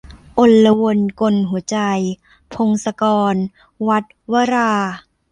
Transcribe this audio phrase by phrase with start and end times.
[0.39, 1.77] อลวนกลหัวใจ-
[2.53, 3.03] พงศก
[3.33, 3.35] ร-
[3.87, 4.71] วัสส์ วรา